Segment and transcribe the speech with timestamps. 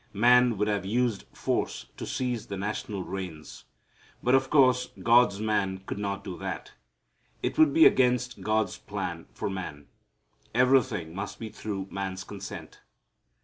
[0.13, 3.65] Man would have used force to seize the national reins.
[4.23, 6.71] But, of course, God's man could not do that.
[7.43, 9.85] It would be against God's plan for man.
[10.55, 12.81] Everything must be through man's consent.